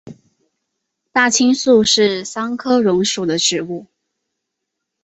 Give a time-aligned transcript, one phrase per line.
[1.11, 3.85] 大青树是桑科榕属的植物。